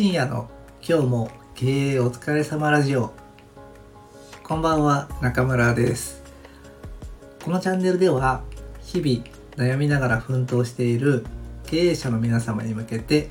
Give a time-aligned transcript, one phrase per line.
[0.00, 0.48] 深夜の
[0.80, 3.12] 今日も経営お疲れ様ラジオ。
[4.42, 6.22] こんばんは中村です。
[7.44, 8.42] このチャンネルでは
[8.80, 9.22] 日々
[9.56, 11.26] 悩みながら奮闘している
[11.66, 13.28] 経営者の皆様に向けて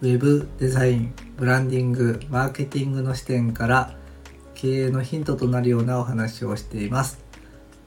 [0.00, 3.94] ウェブデザインブランディングマーケティングの視点から
[4.54, 7.22] 経営のヒントとなるようなお話をしています。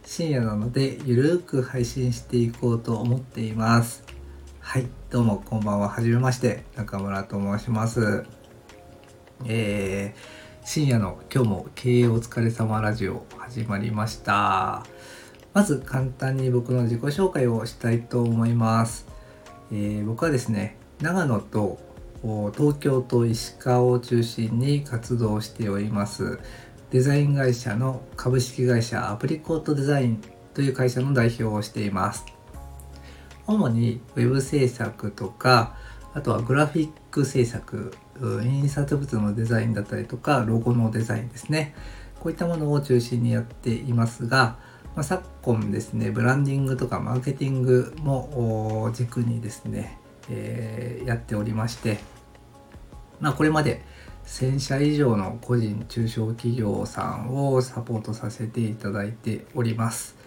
[0.06, 4.11] 深夜なのでゆるーく配信していこうと思っています。
[4.62, 5.90] はいどうもこんばんは。
[5.90, 8.26] はじめまして中村と申します。
[9.46, 14.86] えー、深夜の今日も経営お疲れ様ラジオ始まりました。
[15.54, 19.08] まず簡単に僕の自己紹介をしたいと思います、
[19.74, 21.80] えー、僕はですね長野と
[22.56, 26.40] 東京と石川を中心に活動しております。
[26.92, 30.22] デザイン会社の株式会社アプリコートデザイン
[30.54, 32.26] という会社の代表をしています。
[33.52, 35.76] 主に web 制作とか
[36.14, 37.94] あとはグラフィック制作
[38.44, 41.74] 印刷物のデザインだったりとかロゴのデザインですね。
[42.20, 44.60] こういったものを中心にやっていますが、
[44.96, 49.98] まあ、昨今ですねブランディングとかマーケティングも軸にですね、
[50.30, 51.98] えー、やっておりまして、
[53.20, 53.82] まあ、これまで
[54.28, 60.21] 1000社以上の個人中小企業さんをサポートさせていただいております。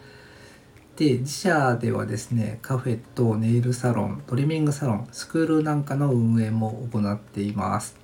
[0.96, 7.96] で自社ではですねカフェとネイルサロントリミングサロンスクールなんかの運営も行っています。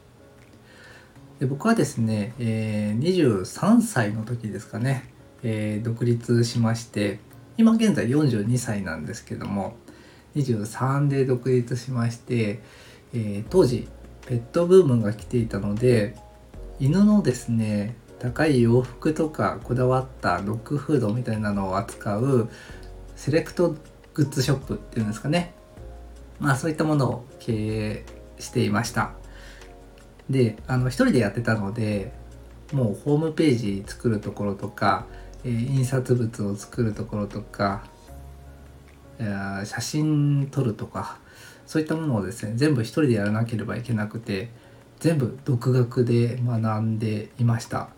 [1.38, 5.08] で僕はですね、え、23歳の時ですかね、
[5.42, 7.20] え、独立しまして
[7.56, 9.76] 今現在42歳なんですけども
[10.34, 12.60] 23で独立しまして、
[13.14, 13.88] え、当時
[14.26, 16.16] ペットブームが来ていたので
[16.78, 22.50] 犬のですね高い洋服とかこだわったドッグフードみたいなのを扱う
[23.20, 23.76] セレクト
[24.14, 25.52] グッズショップっていうんですかね。
[26.38, 28.04] まあそういったものを経営
[28.38, 29.12] していました。
[30.30, 32.14] であの一人でやってたので
[32.72, 35.04] もうホームページ作るところとか、
[35.44, 37.84] えー、印刷物を作るところとか、
[39.18, 39.26] え、
[39.66, 41.18] 写真撮るとか
[41.66, 44.48] そういったものをですね全部一人でやらなければいけなくて
[44.98, 47.90] 全部独学で学んでいました。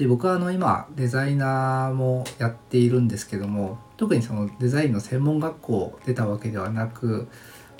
[0.00, 7.28] で僕はあの今デザイナーもやっているんですけども特にそのデザインの専門学校出たわけではなく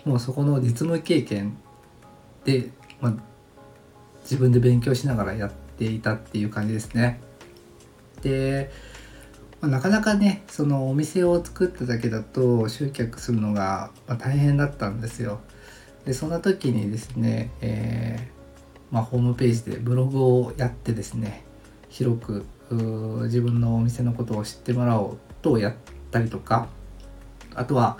[0.05, 1.57] もうそこの実務経験
[2.45, 2.69] で、
[3.01, 3.15] まあ、
[4.25, 7.23] 自分で勉強しながらやっていたっていう感じですね。
[8.21, 8.71] で、
[9.63, 15.41] まあ、なかなかねそのお店を作っただけだと集客するのが大変だったんですよ。
[16.05, 21.49] でそんな時にですね、えーまあ、ホームページでブログをやってですね
[21.91, 22.47] 広く
[23.25, 25.75] 自分のお店のことを知ってもらおうとやっ
[26.11, 26.69] たりとか
[27.55, 27.99] あとは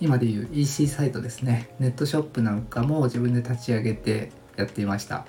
[0.00, 1.70] 今でいう EC サイトですね。
[1.78, 5.26] ネットショップなんかも自分で立ち上げてやっていました。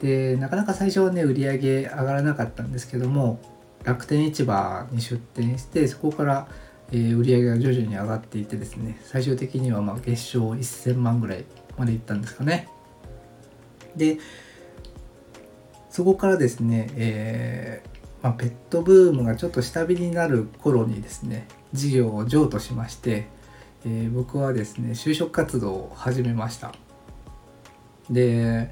[0.00, 3.38] でなかなか最初はね売り上げ上がらなかったんですけども
[3.84, 6.48] 楽天市場に出店してそこから、
[6.90, 11.44] えー、売り上げが徐々に上がっていってですね最終的にはま月賞1000万ぐらい
[11.78, 12.68] までいったんですかね。
[13.94, 14.18] で
[15.96, 23.28] そこからですね、えー、まあ、ペットブームがちょっと下火になる頃にですね事業を譲渡しまして、
[23.86, 26.74] えー、僕はですね就職活動を始めました。
[28.10, 28.70] で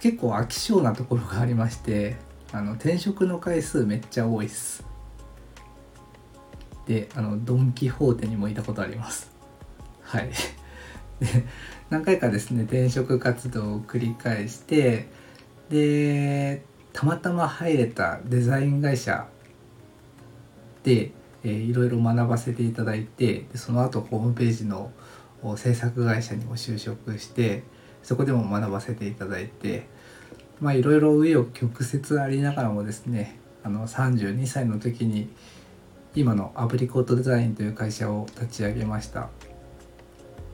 [0.00, 2.16] 結構飽き性なところがありまして
[2.50, 4.84] あの転職の回数めっちゃ多いっす。
[6.88, 9.30] であのドン・キホーテにもいたことあります。
[10.02, 10.30] はい。
[11.20, 11.44] で
[11.90, 15.16] 何回かですね転職活動を繰り返して
[15.70, 16.62] で
[16.92, 19.26] たまたま入れたデザイン会社
[20.82, 21.12] で、
[21.44, 24.90] えー、いろいろ学ばせていただいてでその後ホームページの
[25.56, 27.62] 制作会社にも就職して
[28.02, 29.86] そこでも学ばせていただいて
[30.60, 35.28] まあいろいろ紆余曲折ありながらもですねあの32歳の時に
[36.14, 39.28] 今のアプリコートデザインという会社を立ち上げました。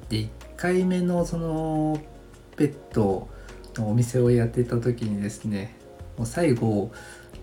[0.08, 1.98] で1回目のその
[2.56, 3.28] ペット
[3.78, 5.76] お店をやってた時にですね
[6.16, 6.92] もう最後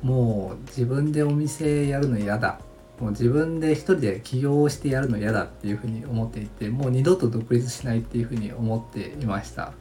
[0.02, 2.60] もう自分でお店やるの嫌だ。
[3.00, 9.74] もう自分で一人で起業をしてやるの嫌だっていうふうに思っていてもう二度と独立しないっていうふうに思っていました。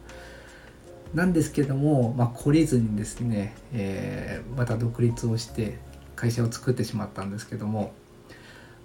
[1.14, 5.78] なんですけども、まあ、懲りずにですね、えー、また独立をして
[6.16, 7.92] 会社を作ってしまったんですけども、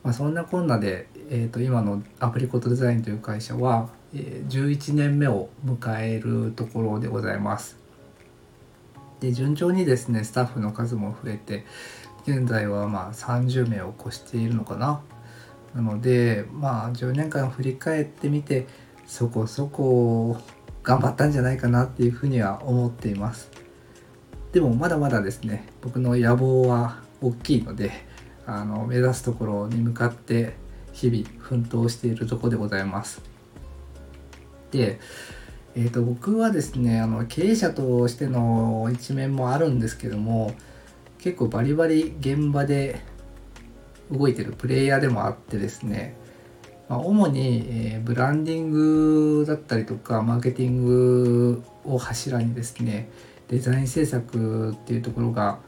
[0.03, 7.77] まあ、そんなこんなで、えー、と今のアプリコットデザインという会社は、11年目を迎えるところでございます。
[9.19, 11.65] で順調にですねスタッフの数も増えて
[12.27, 15.01] 現在はまあ30名を超しているのかな。
[15.75, 18.67] なのでまあ10年間振り返ってみて
[19.05, 20.37] そこそこ
[20.83, 23.49] 頑張ったんじゃないかなっていうふうには思っています
[24.53, 27.91] でもまだまだですね僕の野望は大きいので
[28.45, 30.53] あの目指すところに向かって
[30.93, 33.34] 日々奮闘しているとこでございます
[34.75, 34.99] で
[35.77, 40.53] えーと、僕はですねあの経営者としての一面もあるんですけども
[41.19, 43.01] 結構バリバリ現場で
[44.09, 46.15] 動いてるプレイヤーでもあってですね、
[46.87, 53.09] まあ、主に、えー、ブランディングだったりとかマーケティングを柱にですね
[53.49, 55.59] デザイン制作っていうところが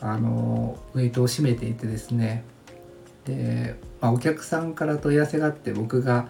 [0.00, 2.44] あのウェイトを占めていてですね。
[3.24, 6.28] で、まあ、お客さんから問い合わせがあって僕が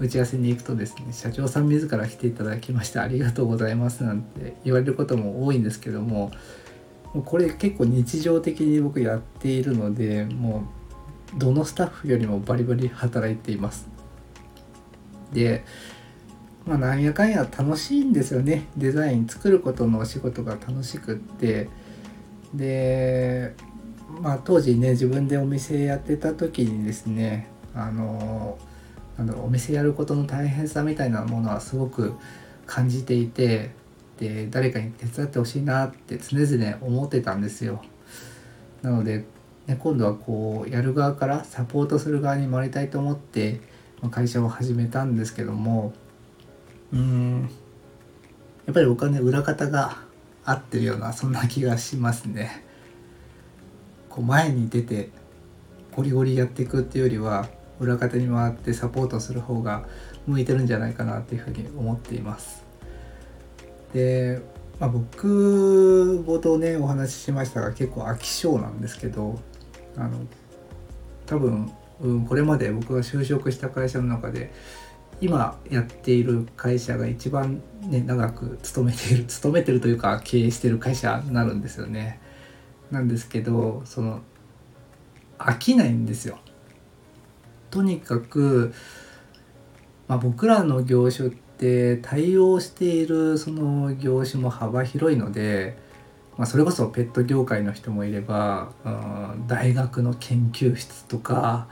[0.00, 6.32] 打ち合わせに行くとですね社長さん自ら来ていただきましてありがとうございますなんて言われることも多いんですけども
[7.12, 10.64] もうこれ結構日常的に僕やっているのでも
[11.36, 13.88] うどのスタッフよりもバリバリ働いています。
[15.32, 15.64] で
[16.66, 18.66] まあなんやかんや楽しいんですよね。
[18.76, 21.68] デザイン作ることのお仕事が楽しくって。
[22.52, 23.54] で
[24.20, 28.58] まあ当時ね自分でお店やってた時にですねあの
[29.30, 32.14] だろうお店やることの大変さみたいなものはすごく
[32.66, 33.70] 感じていて
[34.18, 37.82] で誰かに手伝ってほしいなって常々思ってたんですよ。
[38.82, 39.24] なので、
[39.66, 43.60] ね、今度はこうやる側からサポートする側に回りたいと思って
[44.10, 45.92] 会社を始めたんですけども
[46.92, 47.50] うん
[48.66, 49.98] やっぱりお金裏方が
[50.44, 52.64] 合ってるようなそんな気がしますね。
[54.08, 55.10] こう前に出て
[55.94, 57.48] ゴリゴリやっていくっていうよりは
[57.80, 59.86] 裏方に回ってサポートする方が
[60.26, 62.62] 向いてるんじゃないかなっていうふうに思っています。
[63.92, 64.40] で、
[64.78, 69.40] まあ、僕冒頭ねお話ししましたが結構飽き性なんですけど
[69.96, 70.18] あの
[71.26, 74.52] 多分、うん、これまで僕が就職した会社の中で
[75.20, 82.20] 今やっている会社が一番ね長く勤めている勤めてるというか経営してる会社になるんですよね。
[82.90, 84.20] なんですけどその
[85.38, 86.38] 飽きないんですよ。
[87.70, 88.74] とにかく、
[90.08, 95.76] まあ、僕らの業種って対応しているその業種も幅広いので、
[96.36, 101.68] まあ、それこそペット業界の人もいれば、うん、大学の研究室とか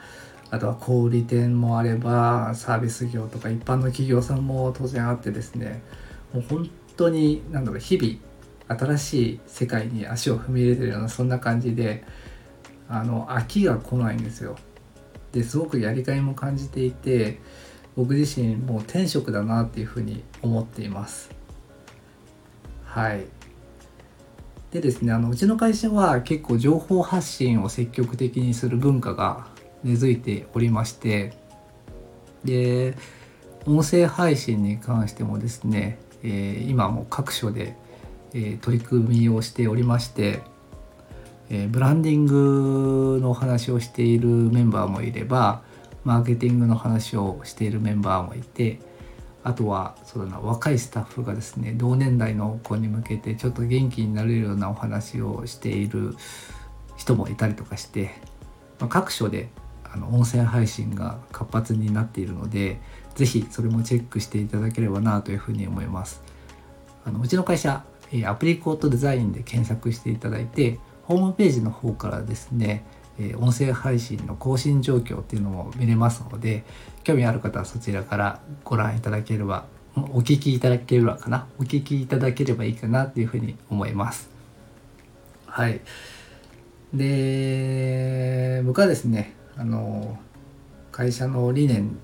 [0.51, 5.83] あとは小売店もあればサービス業とか一般の企業さんも当然あってですね
[6.33, 12.05] もう本当に何だろう日々新しい世界に足を踏み入れてるようなそんな感じで
[12.89, 14.57] あの飽きが来ないんですよ。
[15.33, 17.41] ですごくやりがいも感じていて
[17.97, 21.31] 僕自身もう天職だなっていうふうに思っています。
[22.85, 23.27] はい。
[24.71, 29.47] でですねあのうちの会社は結構情報発信を積極的にする文化が
[29.83, 31.33] 根付いておりまして
[32.45, 32.95] で
[33.67, 37.77] 音声配信に関してもですね、えー、今も各所で、
[38.35, 40.43] えー、取り組みをしておりまして
[41.51, 45.63] えー、ブランディングのお話をしているメンバーもいれば
[46.05, 48.81] マーケティングの話をしているメンバーもいて
[49.45, 56.15] あとはそうだな若いスタッフがですね同年代の子に向けてちょっと元気になれるようなお話をしている
[56.97, 58.11] 人もいたりとかして、
[58.79, 59.49] まあ、各所で
[59.85, 62.81] あの音声配信が活発になっているので
[63.15, 66.23] 是非それもチェックしていただければなというふうに思います。
[67.05, 67.85] あのうちの会社
[68.27, 72.85] アプリコートデザインで検索していただいてホームページの方からですね、
[73.39, 76.65] 音声配信の更新状況っていうのも見れますので
[77.03, 79.65] 興味ある方はそちらからご覧いただければ
[79.97, 84.29] お聞きいただければかなお聞きいただければいいかなっていうふうに思います。
[85.47, 85.81] はい。
[86.93, 90.19] で僕はですねあの
[90.93, 91.99] 会社の理念、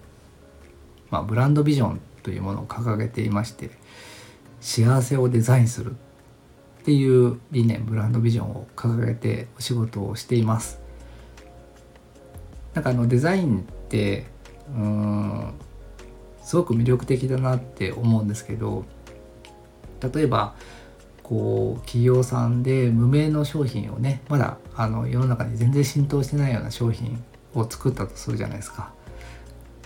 [1.10, 3.70] まあ、ブランドビジョンというものを掲げていまして
[4.62, 5.94] 幸せをデザインする。
[6.84, 10.80] っていう理念ブランドビジョンを掲げてお仕事をしています
[12.74, 14.26] なんかあのデザインって
[14.68, 15.54] うん
[16.42, 18.84] すごく魅力的だなって思うんですけど
[20.12, 20.56] 例えば
[21.22, 27.24] こう企業さんで無名の商品をねまだあの世の中に全然浸透してないような商品
[27.54, 28.92] を作ったとするじゃないですか。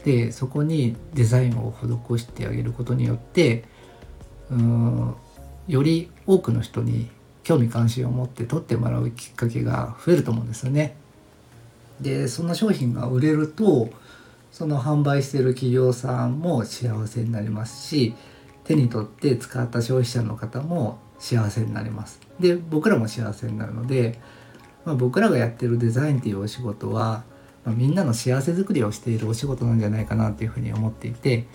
[0.05, 3.65] でそこにデザインを施してあげることによって
[4.51, 5.15] うん
[5.69, 7.09] より多くの人に
[7.45, 10.97] 興味関心を持って取ってもらうきっかけが増えると思うんですよね。
[12.01, 13.91] でそんな商品が売れると
[14.51, 18.15] その販売してる企業さんも幸せになりますし
[18.65, 22.21] 手に取って使った消費者の方も幸せになります。
[22.41, 24.19] で僕らも幸せになるので、
[24.85, 27.25] まあ、僕らがやってるデザインっていうお仕事は、
[27.65, 31.47] まあ、みんなの幸せづくりをしているお仕事なんじゃないかなっていうふうに思っていて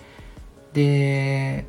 [0.72, 1.66] で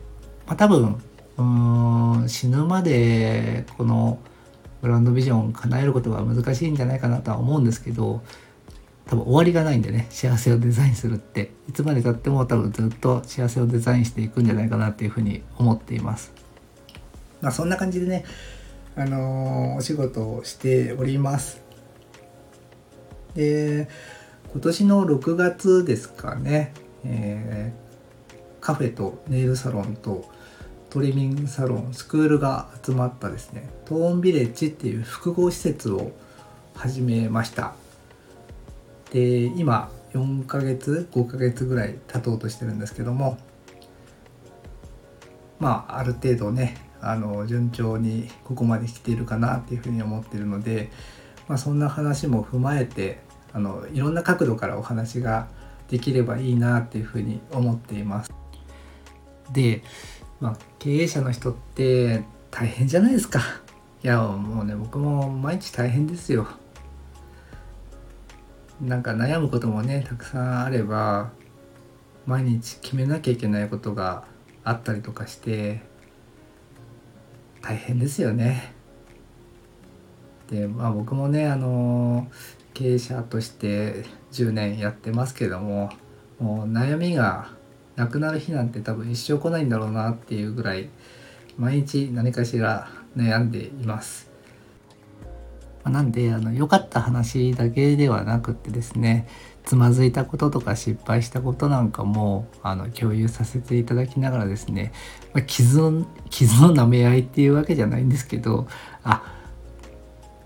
[0.48, 1.02] まあ、多分
[1.38, 4.20] うん死ぬまでこの
[4.82, 8.22] グランドビジョンを叶えることが難しいんじゃないかなとは思うんですけど
[9.08, 16.34] 多分終わりがないんでね幸せをデザインするっていつまでたっても多分ずっと幸せをデザインしていくんじゃないかなっていうふうに思っています。
[17.42, 18.26] まあ、そんな感じでね、
[18.96, 21.62] あのー、お仕事をしております。
[23.36, 23.90] で
[24.52, 26.74] 今年の6月ですかね、
[27.04, 30.30] えー、カフェとネイルサロンと
[30.90, 36.12] トリミングサロンスクールが集まったですねトーンビレッジっていう複合施設を
[36.76, 37.74] 始めました
[39.12, 43.38] で今4ヶ月5ヶ月ぐらい経とうとしてるんですけども
[45.60, 50.90] まあある程度ねあの順調にここまで来ているかなっていうふうに思ってるので、
[51.48, 53.20] まあ、そんな話も踏まえて
[53.54, 55.48] あのいろんな角度からお話が
[55.90, 58.32] できればいいなっていうふうに思っています。
[59.52, 59.84] で、
[60.46, 63.40] まあ、経営者の人って大変じゃないですか。
[64.04, 66.46] いやもうね僕も毎日大変ですよ。
[68.80, 71.32] なんか悩むこともねたくさんあれば
[72.28, 74.26] 毎日決めなきゃいけないことが
[74.64, 75.82] あったりとかして
[77.64, 78.72] 大変ですよね。
[80.52, 82.28] でまあ僕もねあの
[82.76, 85.90] 経営者として10年やってますけども
[86.40, 87.50] もう悩みが
[87.96, 90.90] なくなる日なんて多分一生来ないんだろうなっていうぐらい
[91.58, 94.30] 毎日何かしら悩んでいます。
[95.90, 99.28] なんであの良かった話だけではなくってですね
[99.66, 104.94] つまずいたこととか失敗したことなんかもあの共有させていただきながらですね、
[105.34, 108.68] まあ、傷の傷の舐め合いっていうわけじゃないんですけど
[109.04, 109.32] あ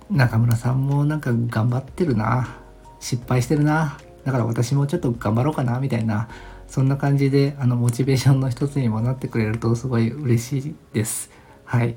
[0.09, 2.57] 中村さんもなんか頑張ってるな
[2.99, 6.27] 失敗してるなだから私もちょっと頑張ろうかなみたいな
[6.69, 11.31] そんな感じであのモチベーションの一つにもなってくれるとすごい嬉しいです。
[11.65, 11.95] はい。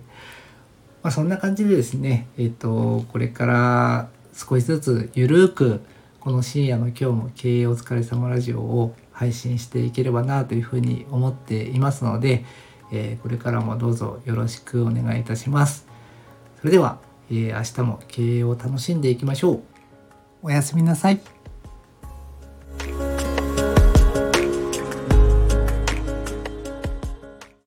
[1.02, 5.80] まあ、そんな感じでですね、えっ、ー、と、これから少しずつゆるく
[6.20, 12.44] この深夜の今日も経営お疲れ様ラジオを配信していければなというふうに思っていますので、
[12.92, 15.86] えー、これからもどうぞよろしくお願いいたします。
[16.60, 16.98] それでは
[17.32, 19.62] えー、明日も経営を楽しんでいきましょう。
[20.42, 21.41] おやすみなさい。